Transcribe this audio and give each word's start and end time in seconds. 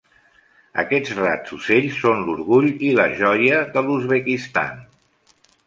Aquests 0.83 1.11
rats 1.19 1.53
ocells 1.57 1.99
són 2.05 2.25
l'orgull 2.31 2.67
i 2.89 2.91
la 3.03 3.07
joia 3.21 3.63
de 3.77 3.87
l'Uzbekistan. 3.91 4.85